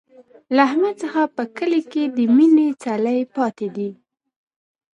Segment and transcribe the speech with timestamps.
[0.55, 3.89] له احمد څخه په کلي کې د مینې څلی پاتې دی.